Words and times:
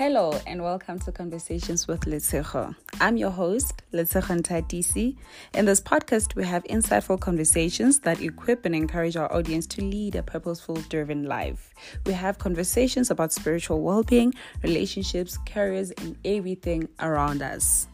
Hello 0.00 0.32
and 0.46 0.62
welcome 0.62 0.98
to 1.00 1.12
Conversations 1.12 1.86
with 1.86 2.06
Letsecho. 2.06 2.74
I'm 3.02 3.18
your 3.18 3.28
host, 3.28 3.82
Letsecho 3.92 4.40
Ntatisi. 4.40 5.18
In 5.52 5.66
this 5.66 5.82
podcast, 5.82 6.34
we 6.34 6.42
have 6.44 6.64
insightful 6.64 7.20
conversations 7.20 7.98
that 8.00 8.22
equip 8.22 8.64
and 8.64 8.74
encourage 8.74 9.18
our 9.18 9.30
audience 9.30 9.66
to 9.66 9.82
lead 9.82 10.14
a 10.14 10.22
purposeful, 10.22 10.76
driven 10.88 11.24
life. 11.24 11.74
We 12.06 12.14
have 12.14 12.38
conversations 12.38 13.10
about 13.10 13.30
spiritual 13.30 13.82
well 13.82 14.02
being, 14.02 14.32
relationships, 14.62 15.36
careers, 15.44 15.90
and 15.90 16.16
everything 16.24 16.88
around 16.98 17.42
us. 17.42 17.86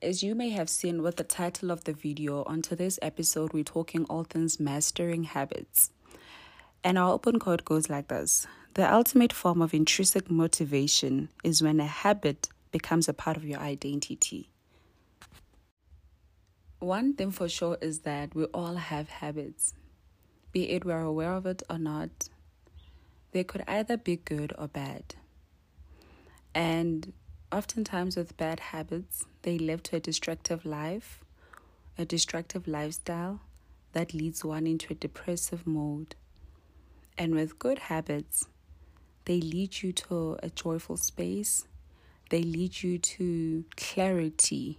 As 0.00 0.22
you 0.22 0.36
may 0.36 0.50
have 0.50 0.68
seen 0.68 1.02
with 1.02 1.16
the 1.16 1.24
title 1.24 1.72
of 1.72 1.82
the 1.82 1.94
video, 1.94 2.44
on 2.44 2.62
today's 2.62 3.00
episode, 3.02 3.52
we're 3.52 3.64
talking 3.64 4.04
all 4.04 4.22
things 4.22 4.60
mastering 4.60 5.24
habits. 5.24 5.90
And 6.86 6.98
our 6.98 7.14
open 7.14 7.40
code 7.40 7.64
goes 7.64 7.90
like 7.90 8.06
this 8.06 8.46
The 8.74 8.94
ultimate 8.94 9.32
form 9.32 9.60
of 9.60 9.74
intrinsic 9.74 10.30
motivation 10.30 11.30
is 11.42 11.60
when 11.60 11.80
a 11.80 11.86
habit 11.86 12.48
becomes 12.70 13.08
a 13.08 13.12
part 13.12 13.36
of 13.36 13.44
your 13.44 13.58
identity. 13.58 14.50
One 16.78 17.14
thing 17.14 17.32
for 17.32 17.48
sure 17.48 17.76
is 17.80 18.02
that 18.10 18.36
we 18.36 18.44
all 18.54 18.76
have 18.76 19.08
habits, 19.08 19.74
be 20.52 20.70
it 20.70 20.84
we're 20.84 21.00
aware 21.00 21.32
of 21.32 21.44
it 21.44 21.60
or 21.68 21.78
not. 21.78 22.28
They 23.32 23.42
could 23.42 23.64
either 23.66 23.96
be 23.96 24.14
good 24.14 24.52
or 24.56 24.68
bad. 24.68 25.16
And 26.54 27.12
oftentimes, 27.50 28.16
with 28.16 28.36
bad 28.36 28.60
habits, 28.60 29.24
they 29.42 29.58
live 29.58 29.82
to 29.84 29.96
a 29.96 30.00
destructive 30.00 30.64
life, 30.64 31.24
a 31.98 32.04
destructive 32.04 32.68
lifestyle 32.68 33.40
that 33.90 34.14
leads 34.14 34.44
one 34.44 34.68
into 34.68 34.92
a 34.92 34.96
depressive 34.96 35.66
mode 35.66 36.14
and 37.18 37.34
with 37.34 37.58
good 37.58 37.78
habits, 37.78 38.46
they 39.24 39.40
lead 39.40 39.82
you 39.82 39.92
to 39.92 40.36
a 40.42 40.50
joyful 40.50 40.96
space, 40.96 41.66
they 42.30 42.42
lead 42.42 42.82
you 42.82 42.98
to 42.98 43.64
clarity, 43.76 44.78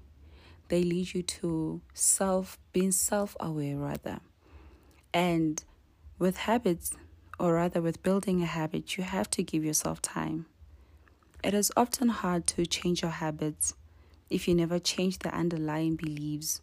they 0.69 0.83
lead 0.83 1.13
you 1.13 1.23
to 1.23 1.81
self 1.93 2.57
being 2.73 2.91
self 2.91 3.35
aware 3.39 3.77
rather. 3.77 4.19
And 5.13 5.63
with 6.19 6.37
habits, 6.37 6.93
or 7.39 7.53
rather 7.53 7.81
with 7.81 8.03
building 8.03 8.41
a 8.41 8.45
habit, 8.45 8.97
you 8.97 9.03
have 9.03 9.29
to 9.31 9.43
give 9.43 9.63
yourself 9.63 10.01
time. 10.01 10.45
It 11.43 11.53
is 11.53 11.71
often 11.77 12.09
hard 12.09 12.47
to 12.47 12.65
change 12.65 13.01
your 13.01 13.11
habits 13.11 13.75
if 14.29 14.47
you 14.47 14.55
never 14.55 14.79
change 14.79 15.19
the 15.19 15.33
underlying 15.33 15.95
beliefs 15.95 16.61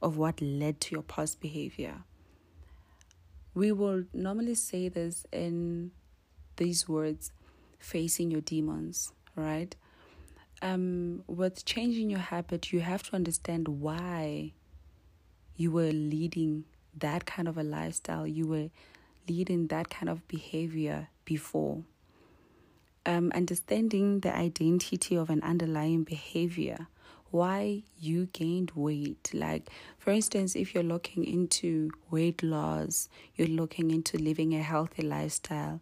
of 0.00 0.16
what 0.16 0.40
led 0.40 0.80
to 0.80 0.94
your 0.94 1.02
past 1.02 1.40
behavior 1.40 2.02
we 3.54 3.70
will 3.70 4.04
normally 4.12 4.54
say 4.54 4.88
this 4.88 5.26
in 5.32 5.92
these 6.56 6.88
words 6.88 7.32
facing 7.78 8.30
your 8.30 8.40
demons, 8.40 9.12
right? 9.36 9.74
Um, 10.62 11.22
with 11.26 11.64
changing 11.64 12.10
your 12.10 12.20
habit, 12.20 12.72
you 12.72 12.80
have 12.80 13.02
to 13.04 13.14
understand 13.14 13.68
why 13.68 14.52
you 15.56 15.70
were 15.70 15.92
leading 15.92 16.64
that 16.98 17.26
kind 17.26 17.48
of 17.48 17.58
a 17.58 17.62
lifestyle, 17.62 18.26
you 18.26 18.46
were 18.46 18.70
leading 19.28 19.68
that 19.68 19.90
kind 19.90 20.08
of 20.08 20.26
behavior 20.28 21.08
before. 21.24 21.82
Um, 23.06 23.30
understanding 23.34 24.20
the 24.20 24.34
identity 24.34 25.16
of 25.16 25.28
an 25.28 25.42
underlying 25.42 26.04
behavior 26.04 26.88
why 27.34 27.82
you 27.98 28.26
gained 28.26 28.70
weight. 28.76 29.28
Like, 29.34 29.68
for 29.98 30.12
instance, 30.12 30.54
if 30.54 30.72
you're 30.72 30.84
looking 30.84 31.24
into 31.24 31.90
weight 32.08 32.44
loss, 32.44 33.08
you're 33.34 33.48
looking 33.48 33.90
into 33.90 34.16
living 34.16 34.54
a 34.54 34.62
healthy 34.62 35.02
lifestyle, 35.02 35.80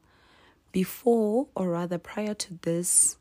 before 0.73 1.48
or 1.55 1.69
rather 1.69 1.98
prior 1.98 2.33
to 2.33 2.55
this 2.62 3.18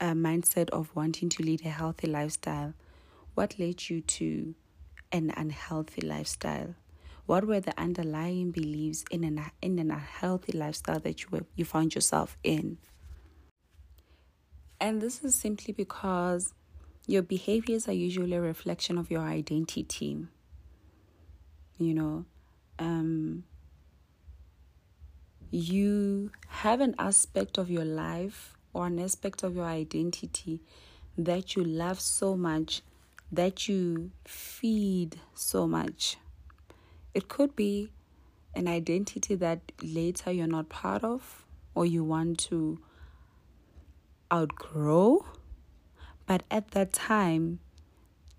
uh, 0.00 0.10
mindset 0.12 0.70
of 0.70 0.90
wanting 0.96 1.28
to 1.28 1.44
lead 1.44 1.64
a 1.64 1.68
healthy 1.68 2.08
lifestyle, 2.08 2.74
what 3.34 3.56
led 3.60 3.88
you 3.88 4.00
to 4.00 4.56
an 5.12 5.32
unhealthy 5.36 6.02
lifestyle? 6.02 6.74
What 7.26 7.46
were 7.46 7.60
the 7.60 7.78
underlying 7.78 8.50
beliefs 8.50 9.04
in 9.08 9.22
an 9.22 9.40
in 9.62 9.78
an 9.78 9.92
unhealthy 9.92 10.58
lifestyle 10.58 10.98
that 10.98 11.22
you 11.22 11.28
were, 11.30 11.44
you 11.54 11.64
found 11.64 11.94
yourself 11.94 12.36
in? 12.42 12.78
And 14.80 15.00
this 15.00 15.22
is 15.22 15.36
simply 15.36 15.72
because 15.72 16.54
your 17.10 17.22
behaviors 17.22 17.88
are 17.88 17.92
usually 17.92 18.36
a 18.36 18.40
reflection 18.40 18.96
of 18.96 19.10
your 19.10 19.22
identity. 19.22 20.26
You 21.76 21.94
know, 21.94 22.24
um, 22.78 23.42
you 25.50 26.30
have 26.46 26.80
an 26.80 26.94
aspect 27.00 27.58
of 27.58 27.68
your 27.68 27.84
life 27.84 28.56
or 28.72 28.86
an 28.86 29.00
aspect 29.00 29.42
of 29.42 29.56
your 29.56 29.64
identity 29.64 30.60
that 31.18 31.56
you 31.56 31.64
love 31.64 32.00
so 32.00 32.36
much, 32.36 32.82
that 33.32 33.68
you 33.68 34.12
feed 34.24 35.18
so 35.34 35.66
much. 35.66 36.16
It 37.12 37.26
could 37.26 37.56
be 37.56 37.90
an 38.54 38.68
identity 38.68 39.34
that 39.34 39.72
later 39.82 40.30
you're 40.30 40.46
not 40.46 40.68
part 40.68 41.02
of 41.02 41.44
or 41.74 41.84
you 41.84 42.04
want 42.04 42.38
to 42.50 42.78
outgrow 44.32 45.24
but 46.30 46.44
at 46.48 46.70
that 46.70 46.92
time, 46.92 47.58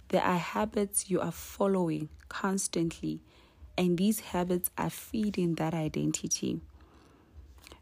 there 0.08 0.24
are 0.24 0.38
habits 0.38 1.10
you 1.10 1.20
are 1.20 1.34
following 1.34 2.08
constantly, 2.30 3.20
and 3.78 3.98
these 3.98 4.22
habits 4.22 4.72
are 4.78 4.90
feeding 4.90 5.56
that 5.56 5.74
identity. 5.74 6.62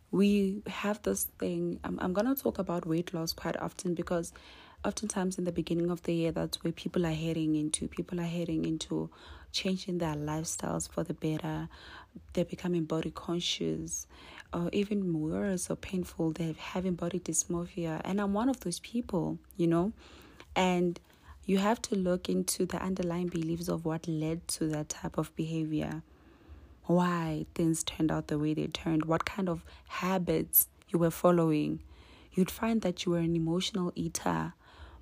We 0.10 0.64
have 0.66 1.00
this 1.04 1.26
thing, 1.38 1.80
I'm, 1.84 2.00
I'm 2.02 2.14
going 2.14 2.26
to 2.26 2.42
talk 2.42 2.58
about 2.58 2.88
weight 2.88 3.14
loss 3.14 3.34
quite 3.34 3.56
often 3.58 3.94
because 3.94 4.34
oftentimes 4.84 5.38
in 5.38 5.44
the 5.44 5.52
beginning 5.52 5.92
of 5.92 6.02
the 6.02 6.16
year, 6.16 6.32
that's 6.32 6.64
where 6.64 6.74
people 6.74 7.06
are 7.06 7.12
heading 7.12 7.56
into. 7.56 7.88
People 7.88 8.20
are 8.20 8.24
heading 8.24 8.66
into 8.66 9.12
changing 9.52 10.00
their 10.00 10.16
lifestyles 10.16 10.90
for 10.90 11.04
the 11.04 11.14
better. 11.14 11.70
They're 12.34 12.46
becoming 12.46 12.86
body 12.86 13.12
conscious, 13.12 14.08
or 14.54 14.70
even 14.74 15.20
worse 15.20 15.70
or 15.70 15.76
painful, 15.76 16.32
they're 16.32 16.54
having 16.58 16.96
body 16.96 17.20
dysmorphia. 17.20 18.02
And 18.04 18.20
I'm 18.20 18.34
one 18.34 18.50
of 18.50 18.62
those 18.62 18.80
people, 18.80 19.38
you 19.58 19.68
know. 19.68 19.94
And 20.56 21.00
you 21.46 21.58
have 21.58 21.82
to 21.84 21.96
look 21.96 22.30
into 22.30 22.66
the 22.66 22.82
underlying 22.82 23.28
beliefs 23.28 23.68
of 23.68 23.86
what 23.86 24.08
led 24.08 24.48
to 24.50 24.68
that 24.68 24.90
type 24.90 25.18
of 25.18 25.36
behavior. 25.36 26.04
Why 26.86 27.46
things 27.54 27.84
turned 27.84 28.12
out 28.12 28.28
the 28.28 28.40
way 28.40 28.54
they 28.54 28.68
turned, 28.68 29.06
what 29.06 29.26
kind 29.26 29.48
of 29.48 29.64
habits 29.88 30.68
you 30.90 31.00
were 31.00 31.12
following. 31.12 31.82
You'd 32.32 32.52
find 32.52 32.82
that 32.82 33.06
you 33.06 33.12
were 33.12 33.20
an 33.20 33.36
emotional 33.36 33.92
eater 33.96 34.54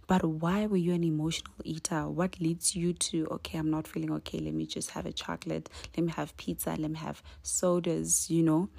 but 0.07 0.23
why 0.23 0.65
were 0.65 0.77
you 0.77 0.93
an 0.93 1.03
emotional 1.03 1.53
eater? 1.65 2.07
What 2.07 2.39
leads 2.39 2.75
you 2.75 2.93
to, 2.93 3.27
okay, 3.31 3.57
I'm 3.57 3.69
not 3.69 3.87
feeling 3.87 4.11
okay, 4.13 4.39
let 4.39 4.53
me 4.53 4.65
just 4.65 4.91
have 4.91 5.05
a 5.05 5.11
chocolate, 5.11 5.69
let 5.95 6.05
me 6.05 6.13
have 6.13 6.35
pizza, 6.37 6.69
let 6.79 6.89
me 6.89 6.97
have 6.97 7.21
sodas, 7.43 8.29
you 8.29 8.41
know? 8.41 8.69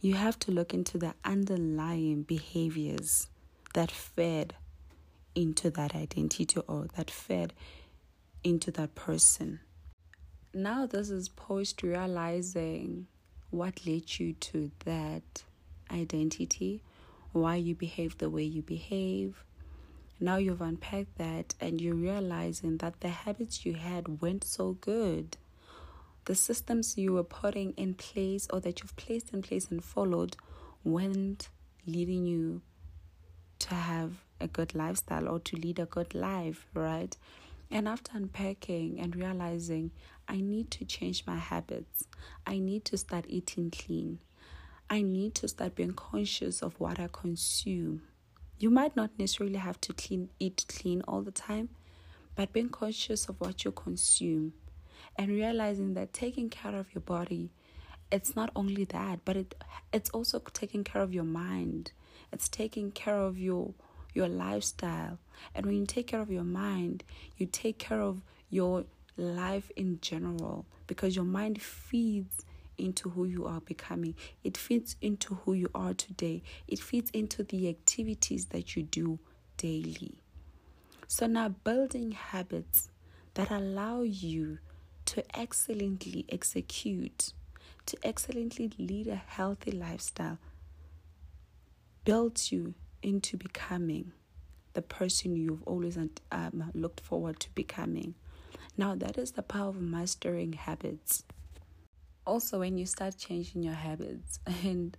You 0.00 0.14
have 0.14 0.38
to 0.40 0.52
look 0.52 0.72
into 0.72 0.98
the 0.98 1.14
underlying 1.24 2.22
behaviors 2.22 3.28
that 3.74 3.90
fed 3.90 4.54
into 5.34 5.70
that 5.70 5.94
identity 5.94 6.60
or 6.68 6.86
that 6.96 7.10
fed 7.10 7.52
into 8.44 8.70
that 8.72 8.94
person. 8.94 9.60
Now, 10.54 10.86
this 10.86 11.10
is 11.10 11.28
post 11.28 11.82
realizing 11.82 13.06
what 13.50 13.86
led 13.86 14.18
you 14.18 14.34
to 14.34 14.70
that 14.84 15.42
identity, 15.90 16.82
why 17.32 17.56
you 17.56 17.74
behave 17.74 18.18
the 18.18 18.30
way 18.30 18.44
you 18.44 18.62
behave, 18.62 19.44
now 20.20 20.36
you've 20.36 20.60
unpacked 20.60 21.16
that 21.18 21.54
and 21.60 21.80
you're 21.80 21.94
realizing 21.94 22.78
that 22.78 23.00
the 23.00 23.08
habits 23.08 23.64
you 23.64 23.74
had 23.74 24.20
went 24.20 24.42
so 24.42 24.72
good. 24.80 25.36
The 26.28 26.34
systems 26.34 26.98
you 26.98 27.14
were 27.14 27.24
putting 27.24 27.72
in 27.78 27.94
place 27.94 28.48
or 28.52 28.60
that 28.60 28.82
you've 28.82 28.94
placed 28.96 29.32
in 29.32 29.40
place 29.40 29.68
and 29.70 29.82
followed 29.82 30.36
weren't 30.84 31.48
leading 31.86 32.26
you 32.26 32.60
to 33.60 33.74
have 33.74 34.12
a 34.38 34.46
good 34.46 34.74
lifestyle 34.74 35.26
or 35.26 35.40
to 35.40 35.56
lead 35.56 35.78
a 35.78 35.86
good 35.86 36.14
life, 36.14 36.66
right? 36.74 37.16
And 37.70 37.88
after 37.88 38.12
unpacking 38.14 39.00
and 39.00 39.16
realizing 39.16 39.90
I 40.28 40.42
need 40.42 40.70
to 40.72 40.84
change 40.84 41.24
my 41.26 41.36
habits, 41.36 42.04
I 42.46 42.58
need 42.58 42.84
to 42.84 42.98
start 42.98 43.24
eating 43.26 43.70
clean, 43.70 44.18
I 44.90 45.00
need 45.00 45.34
to 45.36 45.48
start 45.48 45.76
being 45.76 45.94
conscious 45.94 46.60
of 46.60 46.78
what 46.78 47.00
I 47.00 47.08
consume. 47.10 48.02
You 48.58 48.68
might 48.68 48.94
not 48.94 49.18
necessarily 49.18 49.56
have 49.56 49.80
to 49.80 49.94
clean 49.94 50.28
eat 50.38 50.66
clean 50.68 51.00
all 51.08 51.22
the 51.22 51.30
time, 51.30 51.70
but 52.34 52.52
being 52.52 52.68
conscious 52.68 53.30
of 53.30 53.40
what 53.40 53.64
you 53.64 53.72
consume 53.72 54.52
and 55.18 55.28
realizing 55.30 55.94
that 55.94 56.12
taking 56.12 56.48
care 56.48 56.74
of 56.74 56.94
your 56.94 57.02
body 57.02 57.50
it's 58.10 58.34
not 58.34 58.50
only 58.56 58.84
that 58.84 59.18
but 59.24 59.36
it 59.36 59.54
it's 59.92 60.08
also 60.10 60.38
taking 60.52 60.84
care 60.84 61.02
of 61.02 61.12
your 61.12 61.24
mind 61.24 61.92
it's 62.32 62.48
taking 62.48 62.90
care 62.90 63.18
of 63.18 63.36
your 63.36 63.74
your 64.14 64.28
lifestyle 64.28 65.18
and 65.54 65.66
when 65.66 65.76
you 65.76 65.86
take 65.86 66.06
care 66.06 66.20
of 66.20 66.30
your 66.30 66.44
mind 66.44 67.04
you 67.36 67.44
take 67.44 67.78
care 67.78 68.00
of 68.00 68.22
your 68.48 68.84
life 69.18 69.70
in 69.76 69.98
general 70.00 70.64
because 70.86 71.14
your 71.14 71.24
mind 71.24 71.60
feeds 71.60 72.44
into 72.78 73.10
who 73.10 73.24
you 73.24 73.44
are 73.44 73.60
becoming. 73.60 74.14
It 74.44 74.56
fits 74.56 74.96
into 75.02 75.34
who 75.34 75.52
you 75.52 75.68
are 75.74 75.94
today. 75.94 76.42
It 76.66 76.78
fits 76.78 77.10
into 77.10 77.42
the 77.42 77.68
activities 77.68 78.46
that 78.46 78.76
you 78.76 78.84
do 78.84 79.18
daily. 79.56 80.22
So 81.06 81.26
now 81.26 81.48
building 81.48 82.12
habits 82.12 82.90
that 83.34 83.50
allow 83.50 84.02
you 84.02 84.58
to 85.08 85.24
excellently 85.34 86.26
execute, 86.28 87.32
to 87.86 87.96
excellently 88.02 88.70
lead 88.78 89.06
a 89.06 89.14
healthy 89.14 89.70
lifestyle, 89.70 90.36
builds 92.04 92.52
you 92.52 92.74
into 93.02 93.38
becoming 93.38 94.12
the 94.74 94.82
person 94.82 95.34
you've 95.34 95.62
always 95.64 95.96
um, 96.30 96.70
looked 96.74 97.00
forward 97.00 97.40
to 97.40 97.48
becoming. 97.54 98.14
Now, 98.76 98.94
that 98.96 99.16
is 99.16 99.32
the 99.32 99.42
power 99.42 99.70
of 99.70 99.80
mastering 99.80 100.52
habits. 100.52 101.24
Also, 102.26 102.58
when 102.58 102.76
you 102.76 102.84
start 102.84 103.16
changing 103.16 103.62
your 103.62 103.74
habits, 103.74 104.40
and 104.62 104.94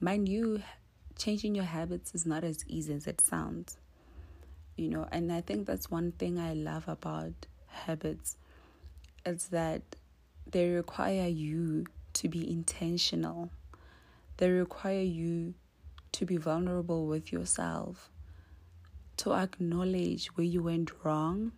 mind 0.00 0.28
you, 0.28 0.62
changing 1.16 1.54
your 1.54 1.64
habits 1.64 2.14
is 2.14 2.26
not 2.26 2.44
as 2.44 2.62
easy 2.68 2.92
as 2.92 3.06
it 3.06 3.22
sounds. 3.22 3.78
You 4.76 4.90
know, 4.90 5.08
and 5.10 5.32
I 5.32 5.40
think 5.40 5.66
that's 5.66 5.90
one 5.90 6.12
thing 6.12 6.38
I 6.38 6.52
love 6.52 6.86
about 6.88 7.46
habits 7.68 8.36
is 9.26 9.48
that 9.48 9.82
they 10.50 10.70
require 10.70 11.28
you 11.28 11.84
to 12.14 12.28
be 12.28 12.50
intentional. 12.50 13.50
They 14.38 14.50
require 14.50 15.02
you 15.02 15.54
to 16.12 16.24
be 16.24 16.36
vulnerable 16.36 17.06
with 17.06 17.32
yourself, 17.32 18.10
to 19.18 19.34
acknowledge 19.34 20.28
where 20.28 20.46
you 20.46 20.62
went 20.62 20.92
wrong, 21.02 21.52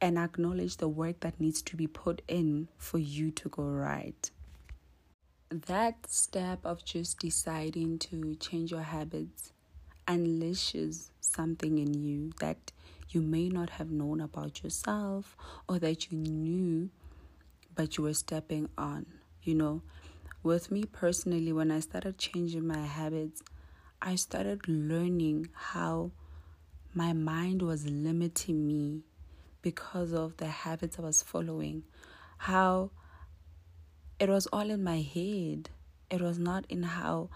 and 0.00 0.18
acknowledge 0.18 0.78
the 0.78 0.88
work 0.88 1.20
that 1.20 1.40
needs 1.40 1.62
to 1.62 1.76
be 1.76 1.86
put 1.86 2.22
in 2.26 2.68
for 2.76 2.98
you 2.98 3.30
to 3.30 3.48
go 3.48 3.62
right. 3.62 4.30
That 5.50 6.06
step 6.08 6.60
of 6.64 6.84
just 6.84 7.18
deciding 7.18 7.98
to 8.00 8.34
change 8.36 8.70
your 8.70 8.82
habits 8.82 9.52
unleashes 10.06 11.10
something 11.20 11.78
in 11.78 11.94
you 11.94 12.32
that 12.40 12.72
you 13.10 13.20
may 13.20 13.48
not 13.48 13.70
have 13.70 13.90
known 13.90 14.20
about 14.20 14.62
yourself 14.62 15.36
or 15.68 15.78
that 15.78 16.10
you 16.10 16.18
knew 16.18 16.90
but 17.74 17.96
you 17.96 18.04
were 18.04 18.14
stepping 18.14 18.68
on. 18.76 19.06
You 19.42 19.54
know, 19.54 19.82
with 20.42 20.70
me 20.70 20.84
personally, 20.84 21.52
when 21.52 21.70
I 21.70 21.80
started 21.80 22.18
changing 22.18 22.66
my 22.66 22.84
habits, 22.84 23.42
I 24.02 24.16
started 24.16 24.68
learning 24.68 25.48
how 25.54 26.10
my 26.94 27.12
mind 27.12 27.62
was 27.62 27.86
limiting 27.86 28.66
me 28.66 29.02
because 29.62 30.12
of 30.12 30.36
the 30.38 30.48
habits 30.48 30.98
I 30.98 31.02
was 31.02 31.22
following. 31.22 31.84
How 32.38 32.90
it 34.18 34.28
was 34.28 34.46
all 34.48 34.70
in 34.70 34.82
my 34.82 35.00
head. 35.00 35.70
It 36.10 36.20
was 36.20 36.38
not 36.38 36.66
in 36.68 36.82
how 36.82 37.30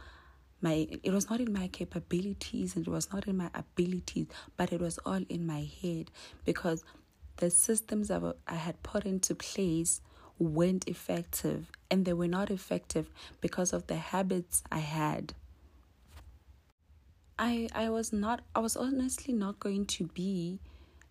my 0.65 0.89
it 1.03 1.13
was 1.13 1.29
not 1.31 1.41
in 1.41 1.53
my 1.53 1.69
capabilities 1.69 2.75
and 2.75 2.87
it 2.87 2.91
was 2.91 3.13
not 3.13 3.29
in 3.29 3.37
my 3.37 3.51
abilities, 3.55 4.27
but 4.57 4.73
it 4.73 4.81
was 4.81 4.99
all 5.07 5.23
in 5.29 5.47
my 5.47 5.69
head 5.83 6.11
because 6.45 6.83
the 7.37 7.51
systems 7.51 8.11
I, 8.11 8.21
I 8.49 8.55
had 8.55 8.83
put 8.83 9.05
into 9.05 9.35
place 9.35 10.01
weren't 10.39 10.89
effective 10.89 11.71
and 11.91 12.05
they 12.05 12.15
were 12.15 12.29
not 12.29 12.51
effective 12.51 13.11
because 13.41 13.73
of 13.73 13.87
the 13.87 13.97
habits 13.97 14.63
I 14.73 14.79
had. 14.79 15.35
I 17.39 17.69
I 17.75 17.91
was 17.91 18.13
not 18.13 18.43
I 18.55 18.61
was 18.61 18.77
honestly 18.77 19.35
not 19.35 19.61
going 19.61 19.87
to 19.87 20.05
be 20.09 20.59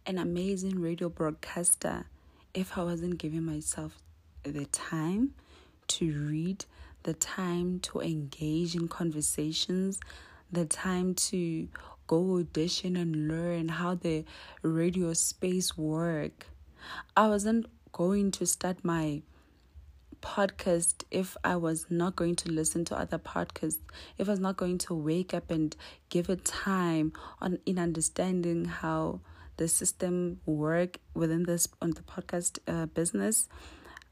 an 0.06 0.18
amazing 0.18 0.82
radio 0.82 1.10
broadcaster 1.10 2.06
if 2.54 2.78
I 2.78 2.84
wasn't 2.84 3.18
giving 3.20 3.44
myself 3.44 4.00
the 4.44 4.66
time 4.66 5.36
to 5.88 6.12
read, 6.28 6.66
the 7.04 7.14
time 7.14 7.80
to 7.82 8.00
engage 8.00 8.76
in 8.76 8.88
conversations, 8.88 10.00
the 10.52 10.66
time 10.66 11.14
to 11.16 11.68
go 12.08 12.38
audition 12.38 12.96
and 12.96 13.28
learn 13.28 13.70
how 13.70 13.96
the 13.96 14.26
radio 14.62 15.14
space 15.14 15.78
work. 15.78 16.48
I 17.16 17.28
wasn't 17.28 17.68
going 17.92 18.32
to 18.32 18.46
start 18.46 18.84
my 18.84 19.22
podcast 20.22 21.04
if 21.12 21.36
I 21.44 21.58
was 21.58 21.88
not 21.90 22.16
going 22.16 22.36
to 22.38 22.52
listen 22.52 22.86
to 22.86 22.98
other 22.98 23.20
podcasts, 23.20 23.80
if 24.18 24.28
I 24.28 24.32
was 24.32 24.40
not 24.40 24.58
going 24.58 24.78
to 24.80 24.94
wake 24.94 25.34
up 25.34 25.52
and 25.52 25.76
give 26.10 26.30
it 26.30 26.46
time 26.46 27.14
on 27.42 27.60
in 27.66 27.78
understanding 27.78 28.66
how 28.66 29.20
the 29.58 29.68
system 29.68 30.40
work 30.46 30.98
within 31.14 31.44
this 31.44 31.68
on 31.82 31.92
the 31.92 32.02
podcast 32.02 32.60
uh, 32.68 32.86
business. 32.88 33.48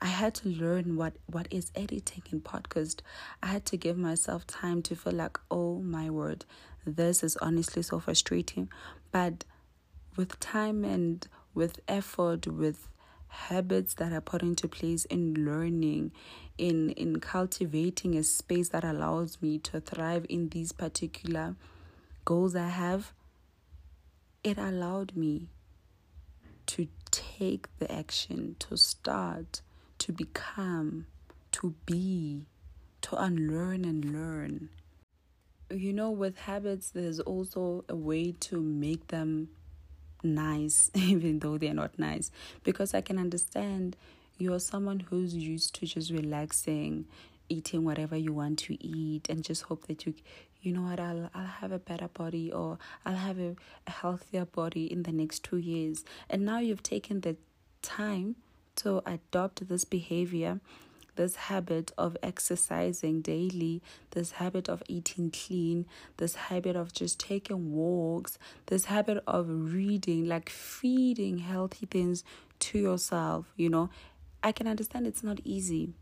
I 0.02 0.08
had 0.08 0.34
to 0.36 0.50
learn 0.50 0.96
what 0.96 1.14
what 1.28 1.48
is 1.52 1.72
editing 1.76 2.24
in 2.32 2.42
podcast. 2.42 3.02
I 3.44 3.48
had 3.48 3.66
to 3.68 3.78
give 3.78 3.98
myself 3.98 4.48
time 4.48 4.82
to 4.84 4.96
feel 4.96 5.14
like, 5.14 5.38
oh 5.52 5.80
my 5.80 6.10
word, 6.10 6.46
this 6.86 7.24
is 7.24 7.38
honestly 7.38 7.84
so 7.84 8.00
frustrating. 8.00 8.70
But 9.12 9.46
with 10.16 10.40
time 10.40 10.84
and 10.84 11.28
with 11.54 11.80
effort, 11.88 12.48
with 12.48 12.88
habits 13.28 13.94
that 13.96 14.12
are 14.12 14.22
put 14.22 14.42
into 14.42 14.68
place 14.68 15.06
in 15.06 15.46
learning, 15.46 16.12
in 16.58 16.90
in 16.92 17.20
cultivating 17.20 18.18
a 18.18 18.24
space 18.24 18.70
that 18.70 18.84
allows 18.84 19.40
me 19.40 19.60
to 19.60 19.80
thrive 19.80 20.26
in 20.30 20.50
these 20.50 20.72
particular 20.72 21.56
goals 22.26 22.56
I 22.56 22.70
have, 22.70 23.14
it 24.44 24.58
allowed 24.58 25.16
me 25.16 25.50
to 26.68 26.88
take 27.12 27.68
the 27.80 27.92
action, 27.92 28.56
to 28.60 28.78
start, 28.78 29.62
to 30.02 30.12
become, 30.12 31.06
to 31.52 31.76
be, 31.86 32.48
to 33.02 33.16
unlearn 33.22 33.86
and 33.86 34.04
learn. 34.04 34.70
You 35.70 35.94
know, 35.94 36.10
with 36.10 36.38
habits, 36.40 36.90
there's 36.90 37.20
also 37.20 37.86
a 37.88 37.96
way 37.96 38.34
to 38.42 38.60
make 38.60 39.08
them 39.10 39.50
nice, 40.24 40.90
even 40.96 41.38
though 41.38 41.60
they're 41.60 41.76
not 41.76 42.00
nice. 42.00 42.32
Because 42.64 42.96
I 42.96 43.02
can 43.02 43.20
understand 43.20 43.96
you're 44.40 44.60
someone 44.60 45.02
who's 45.02 45.36
used 45.36 45.76
to 45.76 45.86
just 45.86 46.10
relaxing, 46.10 47.06
eating 47.48 47.86
whatever 47.86 48.18
you 48.18 48.34
want 48.34 48.58
to 48.60 48.84
eat, 48.84 49.30
and 49.30 49.44
just 49.44 49.64
hope 49.64 49.86
that 49.86 50.08
you 50.08 50.16
you 50.64 50.74
know 50.74 50.82
what 50.82 51.00
I'll 51.00 51.30
I'll 51.36 51.46
have 51.46 51.72
a 51.72 51.80
better 51.80 52.08
body 52.08 52.52
or 52.52 52.80
I'll 53.06 53.16
have 53.16 53.38
a, 53.38 53.56
a 53.86 53.92
healthier 53.92 54.46
body 54.46 54.92
in 54.92 55.04
the 55.04 55.12
next 55.12 55.44
two 55.44 55.58
years. 55.58 56.04
And 56.28 56.44
now 56.44 56.58
you've 56.58 56.84
taken 56.84 57.22
the 57.22 57.36
time 57.84 58.36
to 58.78 59.02
adopt 59.06 59.68
this 59.68 59.86
behavior, 59.86 60.60
this 61.16 61.36
habit 61.36 61.92
of 61.98 62.16
exercising 62.24 63.22
daily, 63.22 63.82
this 64.12 64.32
habit 64.32 64.70
of 64.70 64.82
eating 64.88 65.32
clean, 65.32 65.86
this 66.18 66.36
habit 66.36 66.76
of 66.76 66.94
just 66.94 67.20
taking 67.20 67.74
walks, 67.74 68.38
this 68.68 68.86
habit 68.86 69.22
of 69.28 69.48
reading, 69.50 70.26
like 70.26 70.50
feeding 70.50 71.40
healthy 71.40 71.86
things 71.86 72.24
to 72.60 72.80
yourself, 72.80 73.46
you 73.56 73.70
know. 73.70 73.90
I 74.44 74.52
can 74.52 74.68
understand 74.68 75.06
it's 75.06 75.24
not 75.24 75.40
easy. 75.44 75.94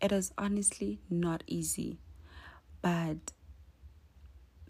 It 0.00 0.12
is 0.12 0.32
honestly 0.38 1.00
not 1.10 1.42
easy. 1.46 1.98
But 2.80 3.32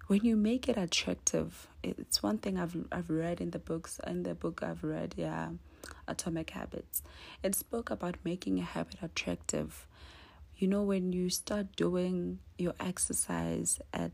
when 0.07 0.25
you 0.25 0.37
make 0.37 0.69
it 0.69 0.77
attractive, 0.79 1.69
it's 1.83 2.23
one 2.23 2.39
thing 2.39 2.59
I've 2.59 2.75
I've 2.91 3.11
read 3.11 3.41
in 3.41 3.51
the 3.51 3.59
books 3.59 4.01
in 4.07 4.23
the 4.23 4.35
book 4.35 4.63
I've 4.63 4.83
read, 4.83 5.15
yeah, 5.19 5.51
Atomic 6.07 6.51
Habits. 6.51 7.03
It 7.43 7.55
spoke 7.55 7.91
about 7.91 8.17
making 8.25 8.59
a 8.59 8.65
habit 8.65 8.97
attractive. 9.03 9.87
You 10.57 10.69
know, 10.69 10.83
when 10.83 11.13
you 11.13 11.31
start 11.31 11.77
doing 11.77 12.41
your 12.59 12.75
exercise 12.81 13.81
at 13.93 14.13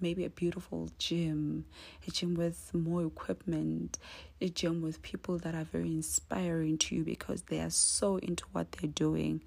maybe 0.00 0.24
a 0.24 0.30
beautiful 0.30 0.90
gym, 0.98 1.64
a 2.06 2.10
gym 2.10 2.34
with 2.34 2.72
more 2.74 3.04
equipment, 3.06 3.98
a 4.40 4.48
gym 4.48 4.82
with 4.82 5.02
people 5.02 5.38
that 5.38 5.54
are 5.54 5.64
very 5.64 5.88
inspiring 5.88 6.76
to 6.78 6.96
you 6.96 7.04
because 7.04 7.42
they 7.42 7.60
are 7.60 7.70
so 7.70 8.16
into 8.18 8.44
what 8.52 8.72
they're 8.72 8.90
doing. 8.90 9.42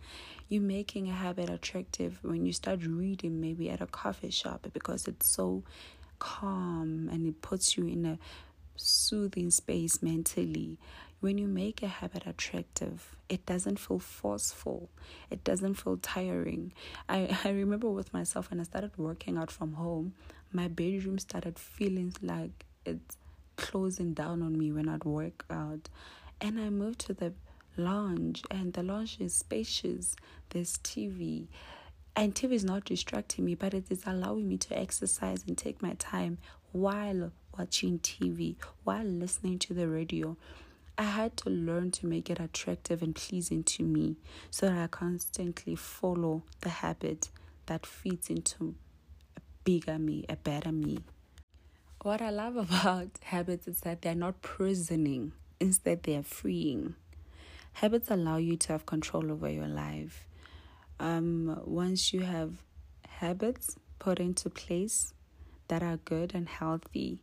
You're 0.49 0.61
making 0.61 1.09
a 1.09 1.13
habit 1.13 1.49
attractive 1.49 2.19
when 2.23 2.45
you 2.45 2.53
start 2.53 2.79
reading 2.85 3.39
maybe 3.41 3.69
at 3.69 3.81
a 3.81 3.87
coffee 3.87 4.31
shop 4.31 4.67
because 4.73 5.07
it's 5.07 5.27
so 5.27 5.63
calm 6.19 7.09
and 7.11 7.27
it 7.27 7.41
puts 7.41 7.77
you 7.77 7.85
in 7.85 8.05
a 8.05 8.17
soothing 8.77 9.51
space 9.51 10.01
mentally. 10.01 10.77
When 11.19 11.37
you 11.37 11.47
make 11.47 11.81
a 11.81 11.87
habit 11.87 12.27
attractive, 12.27 13.15
it 13.27 13.45
doesn't 13.45 13.79
feel 13.79 13.99
forceful. 13.99 14.89
It 15.29 15.43
doesn't 15.43 15.75
feel 15.75 15.97
tiring. 15.97 16.73
I, 17.09 17.35
I 17.43 17.49
remember 17.49 17.89
with 17.89 18.13
myself 18.13 18.49
when 18.49 18.59
I 18.59 18.63
started 18.63 18.91
working 18.97 19.37
out 19.37 19.51
from 19.51 19.73
home, 19.73 20.13
my 20.53 20.67
bedroom 20.67 21.19
started 21.19 21.59
feeling 21.59 22.13
like 22.21 22.65
it's 22.85 23.17
closing 23.55 24.13
down 24.13 24.41
on 24.41 24.57
me 24.57 24.71
when 24.71 24.87
I'd 24.87 25.03
work 25.03 25.43
out. 25.49 25.89
And 26.39 26.59
I 26.59 26.69
moved 26.69 26.99
to 26.99 27.13
the 27.13 27.33
lounge, 27.75 28.43
and 28.49 28.73
the 28.73 28.83
lounge 28.83 29.17
is 29.19 29.33
spacious. 29.33 30.15
There's 30.49 30.77
TV. 30.77 31.47
And 32.15 32.33
TV 32.33 32.53
is 32.53 32.63
not 32.63 32.85
distracting 32.85 33.45
me, 33.45 33.55
but 33.55 33.73
it 33.73 33.85
is 33.91 34.03
allowing 34.05 34.47
me 34.47 34.57
to 34.57 34.77
exercise 34.77 35.43
and 35.47 35.57
take 35.57 35.81
my 35.81 35.93
time 35.99 36.39
while 36.71 37.31
watching 37.57 37.99
TV, 37.99 38.55
while 38.83 39.03
listening 39.03 39.59
to 39.59 39.73
the 39.73 39.87
radio. 39.87 40.37
I 40.97 41.03
had 41.03 41.37
to 41.37 41.49
learn 41.49 41.91
to 41.91 42.07
make 42.07 42.29
it 42.29 42.39
attractive 42.39 43.03
and 43.03 43.13
pleasing 43.15 43.63
to 43.63 43.83
me 43.83 44.15
so 44.49 44.67
that 44.67 44.77
I 44.77 44.87
constantly 44.87 45.75
follow 45.75 46.43
the 46.61 46.69
habit 46.69 47.29
that 47.67 47.85
fits 47.85 48.29
into 48.31 48.73
a 49.35 49.41
bigger 49.63 49.99
me, 49.99 50.25
a 50.27 50.35
better 50.35 50.71
me. 50.71 50.99
What 52.01 52.21
I 52.21 52.31
love 52.31 52.55
about 52.57 53.09
habits 53.21 53.67
is 53.67 53.81
that 53.81 54.01
they're 54.01 54.15
not 54.15 54.41
prisoning, 54.41 55.33
instead, 55.59 56.03
they're 56.03 56.23
freeing. 56.23 56.95
Habits 57.73 58.09
allow 58.09 58.37
you 58.37 58.57
to 58.57 58.71
have 58.73 58.87
control 58.87 59.31
over 59.31 59.49
your 59.49 59.67
life. 59.67 60.27
Um, 60.99 61.61
once 61.63 62.11
you 62.11 62.21
have 62.21 62.53
habits 63.07 63.75
put 63.99 64.19
into 64.19 64.49
place 64.49 65.13
that 65.67 65.83
are 65.83 65.97
good 65.97 66.33
and 66.33 66.49
healthy, 66.49 67.21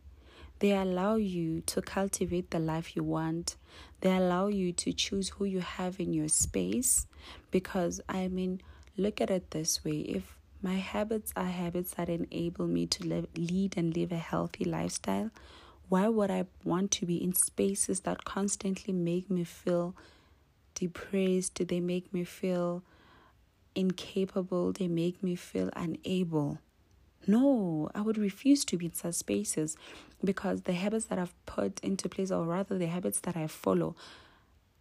they 0.59 0.71
allow 0.71 1.15
you 1.15 1.61
to 1.61 1.81
cultivate 1.81 2.51
the 2.51 2.59
life 2.59 2.95
you 2.95 3.03
want. 3.03 3.57
They 4.01 4.15
allow 4.15 4.47
you 4.47 4.71
to 4.73 4.93
choose 4.93 5.29
who 5.29 5.45
you 5.45 5.59
have 5.59 5.99
in 5.99 6.13
your 6.13 6.29
space. 6.29 7.07
Because, 7.51 7.99
I 8.07 8.27
mean, 8.27 8.61
look 8.97 9.19
at 9.19 9.29
it 9.29 9.51
this 9.51 9.83
way 9.83 9.99
if 9.99 10.37
my 10.61 10.75
habits 10.75 11.33
are 11.35 11.45
habits 11.45 11.93
that 11.95 12.09
enable 12.09 12.67
me 12.67 12.85
to 12.87 13.05
live, 13.05 13.27
lead 13.35 13.75
and 13.77 13.95
live 13.95 14.11
a 14.11 14.17
healthy 14.17 14.65
lifestyle, 14.65 15.29
why 15.89 16.07
would 16.07 16.31
I 16.31 16.45
want 16.63 16.91
to 16.91 17.05
be 17.05 17.21
in 17.23 17.33
spaces 17.35 17.99
that 18.01 18.23
constantly 18.23 18.93
make 18.93 19.29
me 19.29 19.43
feel 19.43 19.95
depressed? 20.73 21.67
They 21.67 21.79
make 21.79 22.11
me 22.13 22.23
feel 22.23 22.83
incapable. 23.75 24.71
They 24.71 24.87
make 24.87 25.21
me 25.21 25.35
feel 25.35 25.69
unable. 25.75 26.59
No, 27.27 27.89
I 27.95 28.01
would 28.01 28.17
refuse 28.17 28.63
to 28.65 28.77
be 28.77 28.87
in 28.87 28.93
such 28.93 29.15
spaces 29.15 29.77
because 30.23 30.61
the 30.63 30.73
habits 30.73 31.05
that 31.05 31.19
I've 31.19 31.33
put 31.45 31.79
into 31.81 32.09
place, 32.09 32.31
or 32.31 32.43
rather 32.43 32.77
the 32.77 32.87
habits 32.87 33.19
that 33.21 33.35
I 33.35 33.47
follow, 33.47 33.95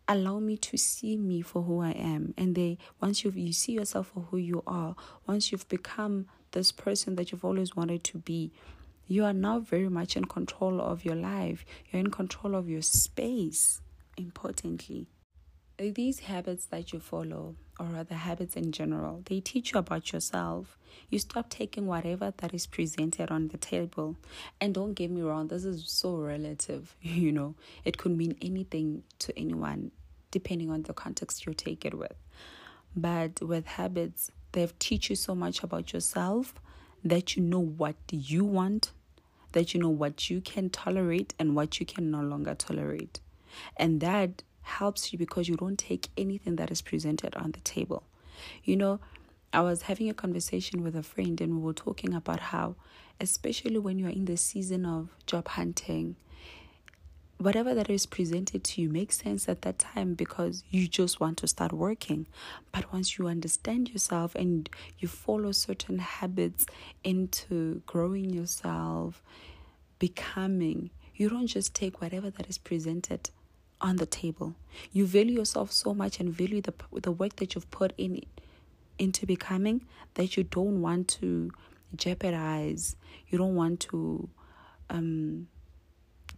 allow 0.06 0.38
me 0.38 0.56
to 0.58 0.76
see 0.76 1.16
me 1.16 1.40
for 1.40 1.62
who 1.62 1.80
I 1.80 1.92
am. 1.92 2.34
And 2.36 2.54
they 2.54 2.78
once 3.00 3.24
you 3.24 3.30
you 3.30 3.52
see 3.52 3.72
yourself 3.72 4.08
for 4.14 4.20
who 4.30 4.36
you 4.36 4.62
are, 4.66 4.94
once 5.26 5.52
you've 5.52 5.68
become 5.68 6.26
this 6.52 6.70
person 6.72 7.16
that 7.16 7.32
you've 7.32 7.44
always 7.44 7.74
wanted 7.74 8.04
to 8.04 8.18
be, 8.18 8.52
you 9.06 9.24
are 9.24 9.32
now 9.32 9.58
very 9.58 9.88
much 9.88 10.16
in 10.16 10.24
control 10.24 10.80
of 10.80 11.04
your 11.04 11.16
life. 11.16 11.64
You're 11.90 12.00
in 12.00 12.10
control 12.10 12.54
of 12.54 12.68
your 12.68 12.82
space, 12.82 13.80
importantly. 14.16 15.08
Uh, 15.76 15.86
these 15.92 16.20
habits 16.20 16.66
that 16.66 16.92
you 16.92 17.00
follow, 17.00 17.56
or 17.80 18.04
the 18.04 18.14
habits 18.14 18.54
in 18.54 18.70
general, 18.70 19.22
they 19.24 19.40
teach 19.40 19.72
you 19.72 19.78
about 19.80 20.12
yourself. 20.12 20.78
You 21.10 21.18
stop 21.18 21.50
taking 21.50 21.86
whatever 21.86 22.32
that 22.36 22.54
is 22.54 22.66
presented 22.66 23.30
on 23.30 23.48
the 23.48 23.58
table. 23.58 24.16
And 24.60 24.72
don't 24.72 24.94
get 24.94 25.10
me 25.10 25.22
wrong, 25.22 25.48
this 25.48 25.64
is 25.64 25.84
so 25.88 26.14
relative, 26.16 26.94
you 27.02 27.32
know. 27.32 27.56
It 27.84 27.98
could 27.98 28.16
mean 28.16 28.36
anything 28.40 29.02
to 29.20 29.36
anyone, 29.36 29.90
depending 30.30 30.70
on 30.70 30.82
the 30.82 30.92
context 30.92 31.44
you 31.44 31.54
take 31.54 31.84
it 31.84 31.94
with. 31.94 32.14
But 32.94 33.42
with 33.42 33.66
habits, 33.66 34.30
they 34.52 34.68
teach 34.78 35.10
you 35.10 35.16
so 35.16 35.34
much 35.34 35.64
about 35.64 35.92
yourself 35.92 36.54
that 37.04 37.36
you 37.36 37.42
know 37.42 37.58
what 37.58 37.96
you 38.10 38.44
want, 38.44 38.92
that 39.50 39.74
you 39.74 39.80
know 39.80 39.88
what 39.88 40.30
you 40.30 40.40
can 40.40 40.70
tolerate 40.70 41.34
and 41.36 41.56
what 41.56 41.80
you 41.80 41.86
can 41.86 42.12
no 42.12 42.20
longer 42.20 42.54
tolerate. 42.54 43.18
And 43.76 44.00
that 44.00 44.44
helps 44.64 45.12
you 45.12 45.18
because 45.18 45.48
you 45.48 45.56
don't 45.56 45.78
take 45.78 46.08
anything 46.16 46.56
that 46.56 46.70
is 46.70 46.82
presented 46.82 47.34
on 47.36 47.52
the 47.52 47.60
table. 47.60 48.02
You 48.64 48.76
know, 48.76 49.00
I 49.52 49.60
was 49.60 49.82
having 49.82 50.10
a 50.10 50.14
conversation 50.14 50.82
with 50.82 50.96
a 50.96 51.02
friend 51.02 51.40
and 51.40 51.56
we 51.56 51.62
were 51.62 51.72
talking 51.72 52.12
about 52.12 52.40
how, 52.40 52.74
especially 53.20 53.78
when 53.78 53.98
you're 53.98 54.10
in 54.10 54.24
the 54.24 54.36
season 54.36 54.84
of 54.84 55.10
job 55.26 55.46
hunting, 55.48 56.16
whatever 57.38 57.74
that 57.74 57.90
is 57.90 58.06
presented 58.06 58.64
to 58.64 58.80
you 58.82 58.88
makes 58.88 59.18
sense 59.18 59.48
at 59.48 59.62
that 59.62 59.78
time 59.78 60.14
because 60.14 60.64
you 60.70 60.88
just 60.88 61.20
want 61.20 61.38
to 61.38 61.46
start 61.46 61.72
working. 61.72 62.26
But 62.72 62.92
once 62.92 63.18
you 63.18 63.28
understand 63.28 63.90
yourself 63.90 64.34
and 64.34 64.68
you 64.98 65.08
follow 65.08 65.52
certain 65.52 65.98
habits 65.98 66.66
into 67.04 67.82
growing 67.86 68.30
yourself, 68.30 69.22
becoming, 69.98 70.90
you 71.14 71.28
don't 71.28 71.46
just 71.46 71.74
take 71.74 72.00
whatever 72.00 72.30
that 72.30 72.48
is 72.48 72.58
presented 72.58 73.30
on 73.84 73.96
the 73.96 74.06
table. 74.06 74.54
You 74.92 75.06
value 75.06 75.38
yourself 75.38 75.70
so 75.70 75.92
much 75.94 76.18
and 76.18 76.30
value 76.32 76.62
the 76.62 76.72
the 76.92 77.12
work 77.12 77.36
that 77.36 77.54
you've 77.54 77.70
put 77.70 77.92
in 77.98 78.22
into 78.98 79.26
becoming 79.26 79.84
that 80.14 80.36
you 80.36 80.42
don't 80.42 80.80
want 80.80 81.06
to 81.20 81.50
jeopardize. 81.94 82.96
You 83.28 83.36
don't 83.38 83.54
want 83.54 83.80
to 83.90 84.28
um, 84.88 85.48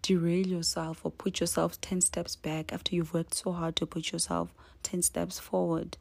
derail 0.03 0.47
yourself 0.47 1.05
or 1.05 1.13
put 1.13 1.39
yourself 1.41 1.81
10 1.81 2.01
steps 2.01 2.35
back 2.35 2.73
after 2.73 2.95
you've 2.95 3.15
worked 3.15 3.35
so 3.35 3.53
hard 3.53 3.77
to 3.77 3.87
put 3.87 4.11
yourself 4.13 4.53
10 4.83 5.03
steps 5.03 5.39
forward. 5.39 5.97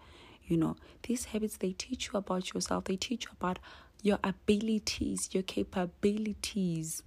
You 0.48 0.58
know, 0.58 0.76
these 1.04 1.26
habits, 1.26 1.58
they 1.58 1.74
teach 1.74 2.10
you 2.12 2.18
about 2.18 2.54
yourself, 2.54 2.86
they 2.86 2.96
teach 2.96 3.26
you 3.26 3.32
about 3.40 3.60
your 4.02 4.20
abilities, 4.24 5.30
your 5.32 5.44
capabilities. 5.44 7.04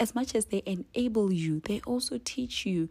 As 0.00 0.14
much 0.14 0.34
as 0.34 0.46
they 0.46 0.62
enable 0.66 1.32
you, 1.32 1.60
they 1.60 1.80
also 1.86 2.18
teach 2.22 2.66
you 2.66 2.88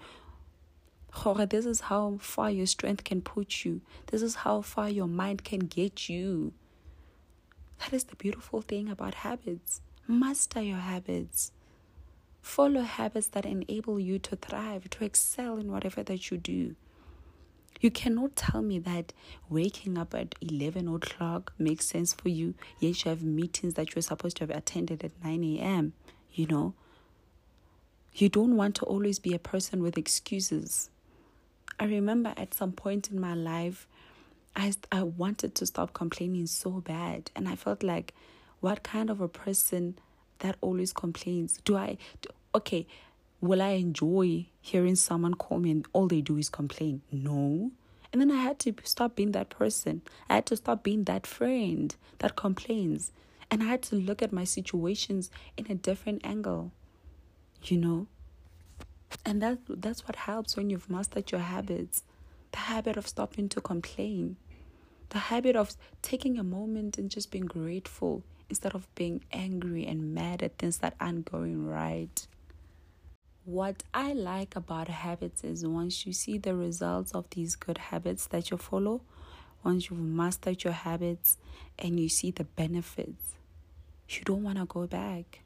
this 1.47 1.65
is 1.65 1.81
how 1.81 2.17
far 2.19 2.49
your 2.49 2.65
strength 2.65 3.03
can 3.03 3.21
put 3.21 3.65
you. 3.65 3.81
This 4.07 4.21
is 4.21 4.35
how 4.35 4.61
far 4.61 4.89
your 4.89 5.07
mind 5.07 5.43
can 5.43 5.59
get 5.59 6.09
you. 6.09 6.53
That 7.79 7.93
is 7.93 8.05
the 8.05 8.15
beautiful 8.15 8.61
thing 8.61 8.89
about 8.89 9.15
habits. 9.15 9.81
Master 10.07 10.61
your 10.61 10.77
habits. 10.77 11.51
Follow 12.41 12.81
habits 12.81 13.27
that 13.27 13.45
enable 13.45 13.99
you 13.99 14.19
to 14.19 14.35
thrive, 14.35 14.89
to 14.91 15.03
excel 15.03 15.57
in 15.57 15.71
whatever 15.71 16.03
that 16.03 16.31
you 16.31 16.37
do. 16.37 16.75
You 17.79 17.89
cannot 17.89 18.35
tell 18.35 18.61
me 18.61 18.77
that 18.79 19.13
waking 19.49 19.97
up 19.97 20.13
at 20.13 20.35
11 20.41 20.87
o'clock 20.87 21.53
makes 21.57 21.87
sense 21.87 22.13
for 22.13 22.29
you, 22.29 22.53
yet 22.79 23.03
you 23.03 23.09
have 23.09 23.23
meetings 23.23 23.73
that 23.75 23.95
you're 23.95 24.03
supposed 24.03 24.37
to 24.37 24.43
have 24.43 24.55
attended 24.55 25.03
at 25.03 25.11
9 25.23 25.43
a.m. 25.43 25.93
You 26.31 26.47
know, 26.47 26.73
you 28.13 28.29
don't 28.29 28.55
want 28.55 28.75
to 28.75 28.85
always 28.85 29.19
be 29.19 29.33
a 29.33 29.39
person 29.39 29.81
with 29.81 29.97
excuses. 29.97 30.89
I 31.81 31.85
remember 31.85 32.31
at 32.37 32.53
some 32.53 32.73
point 32.73 33.09
in 33.09 33.19
my 33.19 33.33
life, 33.33 33.87
I, 34.55 34.71
I 34.91 35.01
wanted 35.01 35.55
to 35.55 35.65
stop 35.65 35.93
complaining 35.93 36.45
so 36.45 36.69
bad. 36.69 37.31
And 37.35 37.49
I 37.49 37.55
felt 37.55 37.81
like, 37.81 38.13
what 38.59 38.83
kind 38.83 39.09
of 39.09 39.19
a 39.19 39.27
person 39.27 39.97
that 40.39 40.57
always 40.61 40.93
complains? 40.93 41.59
Do 41.65 41.75
I, 41.75 41.97
do, 42.21 42.29
okay, 42.53 42.85
will 43.41 43.63
I 43.63 43.69
enjoy 43.69 44.45
hearing 44.61 44.95
someone 44.95 45.33
call 45.33 45.57
me 45.57 45.71
and 45.71 45.87
all 45.91 46.07
they 46.07 46.21
do 46.21 46.37
is 46.37 46.49
complain? 46.49 47.01
No. 47.11 47.71
And 48.13 48.21
then 48.21 48.29
I 48.29 48.43
had 48.43 48.59
to 48.59 48.75
stop 48.83 49.15
being 49.15 49.31
that 49.31 49.49
person. 49.49 50.03
I 50.29 50.35
had 50.35 50.45
to 50.47 50.57
stop 50.57 50.83
being 50.83 51.05
that 51.05 51.25
friend 51.25 51.95
that 52.19 52.35
complains. 52.35 53.11
And 53.49 53.63
I 53.63 53.65
had 53.65 53.81
to 53.83 53.95
look 53.95 54.21
at 54.21 54.31
my 54.31 54.43
situations 54.43 55.31
in 55.57 55.65
a 55.67 55.73
different 55.73 56.23
angle, 56.23 56.73
you 57.63 57.77
know? 57.77 58.05
And 59.25 59.41
that 59.41 59.59
that's 59.67 60.07
what 60.07 60.15
helps 60.15 60.55
when 60.57 60.69
you've 60.69 60.89
mastered 60.89 61.31
your 61.31 61.41
habits. 61.41 62.03
The 62.51 62.57
habit 62.57 62.97
of 62.97 63.07
stopping 63.07 63.49
to 63.49 63.61
complain. 63.61 64.37
The 65.09 65.19
habit 65.19 65.55
of 65.55 65.75
taking 66.01 66.37
a 66.37 66.43
moment 66.43 66.97
and 66.97 67.09
just 67.09 67.31
being 67.31 67.45
grateful 67.45 68.23
instead 68.49 68.75
of 68.75 68.93
being 68.95 69.23
angry 69.31 69.85
and 69.85 70.13
mad 70.13 70.43
at 70.43 70.57
things 70.57 70.79
that 70.79 70.95
aren't 70.99 71.31
going 71.31 71.65
right. 71.65 72.27
What 73.45 73.83
I 73.93 74.13
like 74.13 74.55
about 74.55 74.87
habits 74.87 75.43
is 75.43 75.65
once 75.65 76.05
you 76.05 76.13
see 76.13 76.37
the 76.37 76.55
results 76.55 77.11
of 77.13 77.29
these 77.31 77.55
good 77.55 77.77
habits 77.77 78.27
that 78.27 78.51
you 78.51 78.57
follow, 78.57 79.01
once 79.63 79.89
you've 79.89 79.99
mastered 79.99 80.63
your 80.63 80.73
habits 80.73 81.37
and 81.79 81.99
you 81.99 82.09
see 82.09 82.31
the 82.31 82.43
benefits, 82.43 83.35
you 84.09 84.21
don't 84.23 84.43
want 84.43 84.57
to 84.57 84.65
go 84.65 84.85
back. 84.85 85.41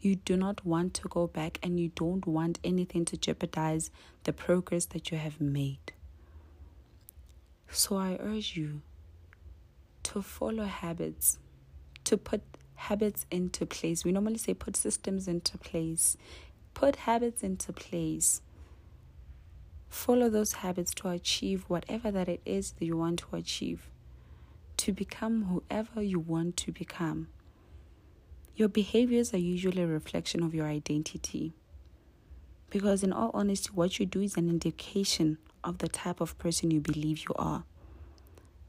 You 0.00 0.16
do 0.16 0.36
not 0.36 0.64
want 0.64 0.94
to 0.94 1.08
go 1.08 1.26
back 1.26 1.58
and 1.62 1.78
you 1.78 1.90
don't 1.94 2.26
want 2.26 2.58
anything 2.64 3.04
to 3.06 3.18
jeopardize 3.18 3.90
the 4.24 4.32
progress 4.32 4.86
that 4.86 5.10
you 5.10 5.18
have 5.18 5.40
made. 5.40 5.92
So 7.70 7.96
I 7.96 8.16
urge 8.18 8.56
you 8.56 8.80
to 10.04 10.22
follow 10.22 10.64
habits, 10.64 11.38
to 12.04 12.16
put 12.16 12.40
habits 12.76 13.26
into 13.30 13.66
place. 13.66 14.04
We 14.04 14.12
normally 14.12 14.38
say 14.38 14.54
put 14.54 14.74
systems 14.74 15.28
into 15.28 15.58
place. 15.58 16.16
Put 16.72 16.96
habits 16.96 17.42
into 17.42 17.72
place. 17.72 18.40
Follow 19.90 20.30
those 20.30 20.54
habits 20.54 20.94
to 20.94 21.08
achieve 21.08 21.64
whatever 21.68 22.10
that 22.10 22.28
it 22.28 22.40
is 22.46 22.72
that 22.72 22.86
you 22.86 22.96
want 22.96 23.18
to 23.18 23.36
achieve, 23.36 23.90
to 24.78 24.92
become 24.92 25.44
whoever 25.44 26.00
you 26.00 26.18
want 26.18 26.56
to 26.58 26.72
become. 26.72 27.28
Your 28.60 28.68
behaviors 28.68 29.32
are 29.32 29.38
usually 29.38 29.80
a 29.80 29.86
reflection 29.86 30.42
of 30.42 30.54
your 30.54 30.66
identity. 30.66 31.54
Because, 32.68 33.02
in 33.02 33.10
all 33.10 33.30
honesty, 33.32 33.70
what 33.72 33.98
you 33.98 34.04
do 34.04 34.20
is 34.20 34.36
an 34.36 34.50
indication 34.50 35.38
of 35.64 35.78
the 35.78 35.88
type 35.88 36.20
of 36.20 36.36
person 36.36 36.70
you 36.70 36.78
believe 36.78 37.20
you 37.20 37.34
are. 37.36 37.64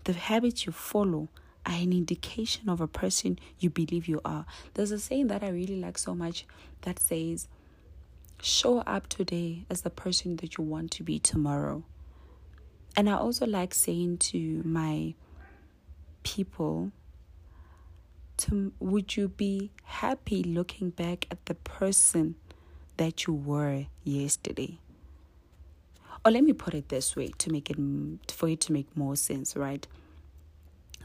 The 0.06 0.14
habits 0.14 0.66
you 0.66 0.72
follow 0.72 1.28
are 1.66 1.74
an 1.74 1.92
indication 1.92 2.70
of 2.70 2.80
a 2.80 2.88
person 2.88 3.38
you 3.60 3.70
believe 3.70 4.08
you 4.08 4.22
are. 4.24 4.46
There's 4.76 4.92
a 4.92 4.98
saying 4.98 5.28
that 5.28 5.44
I 5.44 5.50
really 5.50 5.82
like 5.82 5.98
so 5.98 6.16
much 6.16 6.46
that 6.84 6.98
says, 6.98 7.50
show 8.42 8.78
up 8.80 9.10
today 9.10 9.66
as 9.70 9.82
the 9.82 9.90
person 9.90 10.38
that 10.38 10.58
you 10.58 10.64
want 10.64 10.92
to 10.92 11.04
be 11.04 11.20
tomorrow. 11.20 11.84
And 12.96 13.10
I 13.10 13.16
also 13.16 13.46
like 13.46 13.74
saying 13.74 14.20
to 14.20 14.62
my 14.64 15.16
people, 16.24 16.94
to, 18.42 18.74
would 18.80 19.16
you 19.16 19.28
be 19.28 19.72
happy 19.84 20.44
looking 20.44 20.90
back 20.90 21.28
at 21.32 21.46
the 21.46 21.56
person 21.56 22.36
that 22.98 23.26
you 23.26 23.34
were 23.34 23.86
yesterday? 24.04 24.80
Or 26.24 26.32
let 26.32 26.44
me 26.44 26.54
put 26.54 26.74
it 26.74 26.90
this 26.90 27.16
way 27.16 27.30
to 27.40 27.52
make 27.52 27.70
it 27.70 27.78
for 28.32 28.50
it 28.50 28.62
to 28.62 28.74
make 28.74 28.96
more 28.96 29.16
sense, 29.16 29.56
right? 29.56 29.88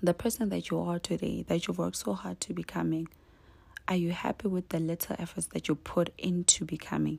The 0.03 0.13
person 0.13 0.51
that 0.51 0.71
you 0.71 0.79
are 0.81 0.99
today, 0.99 1.45
that 1.49 1.67
you've 1.67 1.79
worked 1.79 1.97
so 1.97 2.13
hard 2.13 2.41
to 2.43 2.53
becoming, 2.53 3.09
are 3.89 3.97
you 3.97 4.13
happy 4.13 4.49
with 4.49 4.69
the 4.69 4.81
little 4.81 5.17
efforts 5.19 5.47
that 5.49 5.69
you 5.69 5.75
put 5.75 6.13
into 6.19 6.65
becoming? 6.65 7.19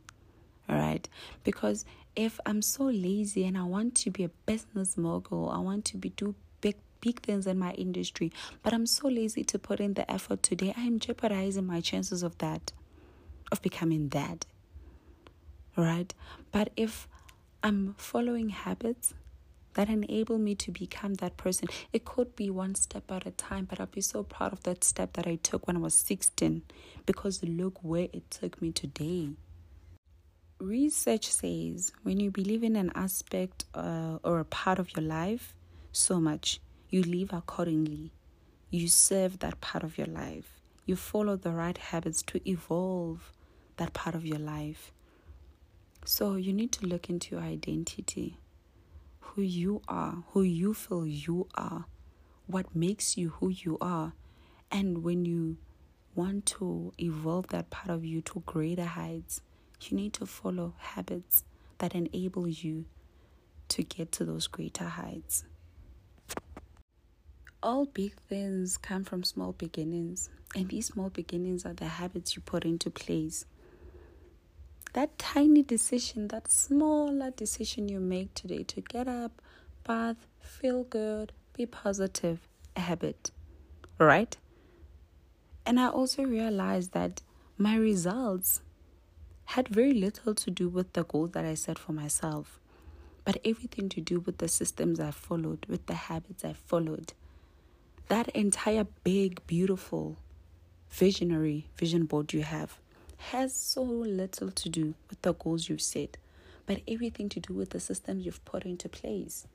All 0.70 0.78
right, 0.78 1.08
because 1.44 1.86
if 2.16 2.40
I'm 2.46 2.62
so 2.62 2.84
lazy 2.86 3.46
and 3.46 3.58
I 3.58 3.64
want 3.64 3.96
to 3.96 4.12
be 4.12 4.24
a 4.26 4.30
business 4.46 4.98
mogul, 4.98 5.50
I 5.50 5.60
want 5.60 5.86
to 5.86 5.98
be 5.98 6.10
do 6.10 6.36
big 7.02 7.22
things 7.22 7.48
in 7.48 7.60
my 7.60 7.72
industry, 7.74 8.32
but 8.64 8.74
I'm 8.74 8.86
so 8.86 9.08
lazy 9.08 9.44
to 9.46 9.60
put 9.60 9.80
in 9.80 9.94
the 9.94 10.10
effort 10.12 10.44
today, 10.44 10.74
I'm 10.78 11.00
jeopardizing 11.00 11.66
my 11.66 11.82
chances 11.82 12.24
of 12.24 12.38
that, 12.40 12.72
of 13.52 13.62
becoming 13.62 14.10
that. 14.10 14.46
Right? 15.76 16.14
But 16.52 16.72
if 16.76 17.08
I'm 17.64 17.96
following 17.98 18.50
habits 18.50 19.14
that 19.78 19.90
enable 19.90 20.40
me 20.40 20.56
to 20.56 20.72
become 20.72 21.14
that 21.16 21.38
person. 21.38 21.68
It 21.94 22.04
could 22.04 22.36
be 22.36 22.50
one 22.50 22.74
step 22.76 23.12
at 23.12 23.28
a 23.28 23.32
time, 23.32 23.66
but 23.66 23.80
I'll 23.80 23.86
be 23.86 24.02
so 24.02 24.24
proud 24.24 24.52
of 24.52 24.64
that 24.64 24.84
step 24.84 25.14
that 25.14 25.28
I 25.28 25.36
took 25.36 25.68
when 25.68 25.78
I 25.78 25.80
was 25.80 25.94
16 25.94 26.64
because 27.06 27.44
look 27.44 27.84
where 27.84 28.08
it 28.12 28.30
took 28.32 28.60
me 28.60 28.72
today. 28.72 29.30
Research 30.60 31.32
says 31.32 31.92
when 32.02 32.20
you 32.20 32.32
believe 32.32 32.64
in 32.64 32.76
an 32.76 32.92
aspect 32.96 33.66
uh, 33.76 34.18
or 34.24 34.40
a 34.40 34.46
part 34.46 34.80
of 34.80 34.96
your 34.96 35.06
life 35.06 35.54
so 35.92 36.20
much, 36.20 36.60
you 36.90 37.04
live 37.04 37.34
accordingly. 37.34 38.12
You 38.70 38.88
serve 38.88 39.40
that 39.40 39.62
part 39.62 39.84
of 39.84 39.98
your 39.98 40.08
life. 40.08 40.62
You 40.86 40.96
follow 40.96 41.36
the 41.36 41.52
right 41.52 41.78
habits 41.78 42.22
to 42.24 42.50
evolve 42.50 43.34
that 43.78 43.94
part 43.94 44.16
of 44.16 44.26
your 44.26 44.40
life. 44.40 44.92
So 46.06 46.36
you 46.36 46.54
need 46.54 46.72
to 46.74 46.86
look 46.86 47.10
into 47.10 47.36
your 47.36 47.44
identity 47.44 48.38
who 49.20 49.42
you 49.42 49.82
are, 49.88 50.24
who 50.32 50.42
you 50.42 50.74
feel 50.74 51.06
you 51.06 51.48
are, 51.56 51.86
what 52.48 52.76
makes 52.76 53.18
you 53.18 53.30
who 53.30 53.50
you 53.50 53.78
are. 53.80 54.14
And 54.72 55.04
when 55.04 55.26
you 55.26 55.58
want 56.16 56.46
to 56.48 56.92
evolve 56.98 57.48
that 57.50 57.70
part 57.70 57.90
of 57.90 58.04
you 58.04 58.22
to 58.22 58.42
greater 58.46 58.86
heights, 58.86 59.42
you 59.82 59.96
need 59.96 60.14
to 60.14 60.26
follow 60.26 60.74
habits 60.78 61.44
that 61.78 61.94
enable 61.94 62.48
you 62.48 62.86
to 63.68 63.84
get 63.84 64.12
to 64.14 64.26
those 64.26 64.48
greater 64.48 64.86
heights. 64.86 65.44
All 67.64 67.86
big 67.86 68.14
things 68.30 68.78
come 68.78 69.04
from 69.04 69.24
small 69.24 69.54
beginnings, 69.54 70.30
and 70.56 70.70
these 70.70 70.88
small 70.88 71.10
beginnings 71.10 71.66
are 71.66 71.74
the 71.74 71.86
habits 71.86 72.36
you 72.36 72.42
put 72.42 72.66
into 72.66 72.90
place 72.90 73.46
that 74.98 75.18
tiny 75.20 75.62
decision, 75.62 76.28
that 76.30 76.52
smaller 76.52 77.30
decision 77.30 77.88
you 77.88 78.00
make 78.00 78.34
today 78.34 78.64
to 78.64 78.82
get 78.82 79.08
up, 79.08 79.44
bath, 79.84 80.26
feel 80.40 80.84
good, 80.86 81.32
be 81.54 81.68
positive, 81.68 82.48
a 82.76 82.80
habit, 82.80 83.30
right? 84.00 84.36
And 85.68 85.80
I 85.80 85.90
also 85.90 86.24
realized 86.24 86.94
that 86.94 87.22
my 87.60 87.76
results 87.76 88.62
had 89.46 89.68
very 89.68 89.94
little 89.94 90.34
to 90.34 90.50
do 90.50 90.68
with 90.68 90.94
the 90.94 91.04
goals 91.04 91.32
that 91.32 91.46
I 91.46 91.54
set 91.54 91.78
for 91.78 91.94
myself, 91.94 92.60
but 93.24 93.38
everything 93.46 93.90
to 93.90 94.02
do 94.02 94.20
with 94.22 94.40
the 94.40 94.48
systems 94.48 95.00
I 95.00 95.12
followed, 95.12 95.68
with 95.68 95.86
the 95.86 95.94
habits 95.94 96.44
I 96.44 96.54
followed. 96.54 97.14
That 98.10 98.30
entire 98.30 98.86
big, 99.04 99.46
beautiful, 99.48 100.18
visionary 100.90 101.68
vision 101.76 102.06
board 102.06 102.32
you 102.32 102.42
have 102.42 102.78
has 103.18 103.54
so 103.54 103.84
little 103.84 104.52
to 104.52 104.70
do 104.70 104.94
with 105.10 105.22
the 105.24 105.34
goals 105.34 105.68
you've 105.68 105.82
set, 105.82 106.16
but 106.66 106.82
everything 106.88 107.28
to 107.30 107.42
do 107.42 107.54
with 107.54 107.72
the 107.72 107.82
systems 107.82 108.26
you've 108.26 108.44
put 108.46 108.64
into 108.64 108.88
place. 108.88 109.46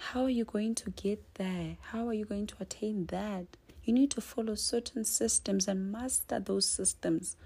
How 0.00 0.24
are 0.24 0.30
you 0.30 0.44
going 0.44 0.74
to 0.76 0.90
get 0.90 1.22
there? 1.34 1.76
How 1.80 2.08
are 2.08 2.14
you 2.14 2.24
going 2.24 2.48
to 2.48 2.56
attain 2.58 3.06
that? 3.06 3.46
You 3.84 3.92
need 3.92 4.10
to 4.12 4.20
follow 4.20 4.56
certain 4.56 5.04
systems 5.04 5.68
and 5.68 5.92
master 5.92 6.40
those 6.40 6.68
systems. 6.68 7.36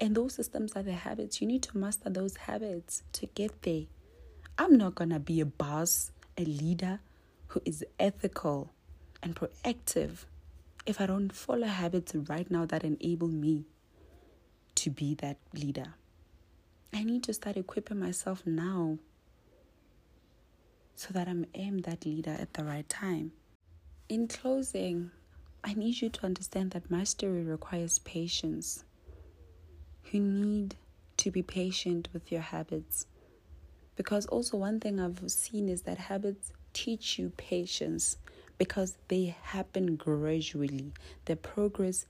And 0.00 0.16
those 0.16 0.34
systems 0.34 0.72
are 0.74 0.82
the 0.82 0.92
habits. 0.94 1.40
You 1.40 1.46
need 1.46 1.62
to 1.62 1.78
master 1.78 2.10
those 2.10 2.36
habits 2.36 3.04
to 3.12 3.26
get 3.26 3.62
there. 3.62 3.84
I'm 4.58 4.76
not 4.76 4.96
going 4.96 5.10
to 5.10 5.20
be 5.20 5.40
a 5.40 5.46
boss, 5.46 6.10
a 6.36 6.44
leader 6.44 7.00
who 7.48 7.62
is 7.64 7.84
ethical 7.98 8.72
and 9.22 9.34
proactive 9.34 10.24
if 10.84 11.00
I 11.00 11.06
don't 11.06 11.32
follow 11.32 11.66
habits 11.66 12.14
right 12.14 12.48
now 12.50 12.64
that 12.66 12.84
enable 12.84 13.28
me 13.28 13.64
to 14.76 14.90
be 14.90 15.14
that 15.16 15.38
leader. 15.52 15.94
I 16.92 17.02
need 17.02 17.24
to 17.24 17.34
start 17.34 17.56
equipping 17.56 17.98
myself 17.98 18.46
now 18.46 18.98
so 20.94 21.08
that 21.12 21.28
I 21.28 21.34
am 21.54 21.78
that 21.78 22.06
leader 22.06 22.36
at 22.38 22.54
the 22.54 22.64
right 22.64 22.88
time. 22.88 23.32
In 24.08 24.28
closing, 24.28 25.10
I 25.64 25.74
need 25.74 26.00
you 26.00 26.08
to 26.08 26.24
understand 26.24 26.70
that 26.70 26.90
mastery 26.90 27.42
requires 27.42 27.98
patience. 27.98 28.84
You 30.12 30.20
need 30.20 30.76
to 31.16 31.30
be 31.30 31.42
patient 31.42 32.08
with 32.12 32.30
your 32.30 32.40
habits. 32.40 33.06
Because 33.96 34.26
also, 34.26 34.56
one 34.56 34.78
thing 34.78 35.00
I've 35.00 35.30
seen 35.30 35.68
is 35.68 35.82
that 35.82 35.98
habits 35.98 36.52
teach 36.76 37.18
you 37.18 37.30
patience 37.38 38.18
because 38.58 38.98
they 39.08 39.34
happen 39.44 39.96
gradually. 39.96 40.92
The 41.24 41.34
progress 41.34 42.04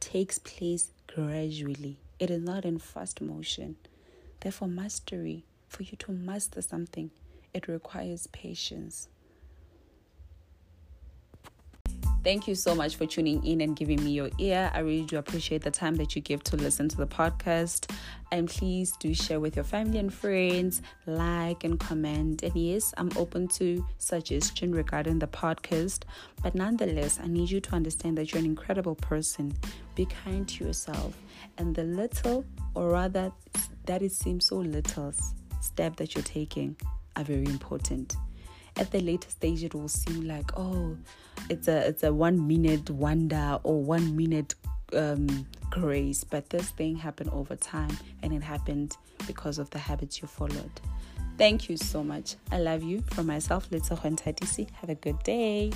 takes 0.00 0.40
place 0.40 0.90
gradually, 1.06 1.98
it 2.18 2.28
is 2.28 2.42
not 2.42 2.64
in 2.64 2.78
fast 2.80 3.20
motion. 3.20 3.76
Therefore, 4.40 4.66
mastery, 4.66 5.44
for 5.68 5.84
you 5.84 5.96
to 5.98 6.10
master 6.10 6.62
something, 6.62 7.12
it 7.54 7.68
requires 7.68 8.26
patience. 8.26 9.08
Thank 12.24 12.48
you 12.48 12.56
so 12.56 12.74
much 12.74 12.96
for 12.96 13.06
tuning 13.06 13.44
in 13.46 13.60
and 13.60 13.76
giving 13.76 14.04
me 14.04 14.10
your 14.10 14.28
ear. 14.38 14.70
I 14.74 14.80
really 14.80 15.04
do 15.04 15.18
appreciate 15.18 15.62
the 15.62 15.70
time 15.70 15.94
that 15.96 16.16
you 16.16 16.20
give 16.20 16.42
to 16.44 16.56
listen 16.56 16.88
to 16.88 16.96
the 16.96 17.06
podcast. 17.06 17.90
And 18.32 18.48
please 18.48 18.92
do 18.98 19.14
share 19.14 19.38
with 19.38 19.54
your 19.54 19.64
family 19.64 19.98
and 19.98 20.12
friends, 20.12 20.82
like 21.06 21.62
and 21.62 21.78
comment. 21.78 22.42
And 22.42 22.54
yes, 22.56 22.92
I'm 22.96 23.10
open 23.16 23.46
to 23.48 23.86
suggestion 23.98 24.74
regarding 24.74 25.20
the 25.20 25.28
podcast. 25.28 26.02
But 26.42 26.56
nonetheless, 26.56 27.20
I 27.22 27.28
need 27.28 27.50
you 27.50 27.60
to 27.60 27.74
understand 27.74 28.18
that 28.18 28.32
you're 28.32 28.40
an 28.40 28.46
incredible 28.46 28.96
person. 28.96 29.56
Be 29.94 30.04
kind 30.06 30.46
to 30.48 30.64
yourself. 30.64 31.16
And 31.56 31.74
the 31.74 31.84
little, 31.84 32.44
or 32.74 32.90
rather, 32.90 33.32
that 33.86 34.02
it 34.02 34.12
seems 34.12 34.46
so 34.46 34.56
little, 34.56 35.14
step 35.60 35.96
that 35.96 36.16
you're 36.16 36.24
taking 36.24 36.76
are 37.16 37.24
very 37.24 37.46
important 37.46 38.16
at 38.78 38.90
the 38.90 39.00
later 39.00 39.28
stage 39.28 39.62
it 39.64 39.74
will 39.74 39.88
seem 39.88 40.26
like 40.26 40.56
oh 40.56 40.96
it's 41.50 41.68
a 41.68 41.86
it's 41.86 42.02
a 42.02 42.12
one 42.12 42.46
minute 42.46 42.90
wonder 42.90 43.58
or 43.62 43.82
one 43.82 44.16
minute 44.16 44.54
um, 44.94 45.46
grace. 45.70 46.24
But 46.24 46.50
this 46.50 46.70
thing 46.70 46.96
happened 46.96 47.30
over 47.30 47.56
time 47.56 47.96
and 48.22 48.32
it 48.32 48.42
happened 48.42 48.96
because 49.26 49.58
of 49.58 49.70
the 49.70 49.78
habits 49.78 50.20
you 50.20 50.28
followed. 50.28 50.70
Thank 51.36 51.68
you 51.68 51.76
so 51.76 52.02
much. 52.02 52.34
I 52.50 52.58
love 52.58 52.82
you. 52.82 53.02
From 53.12 53.26
myself 53.26 53.70
little 53.70 53.96
have 53.96 54.90
a 54.90 54.94
good 54.94 55.22
day 55.22 55.72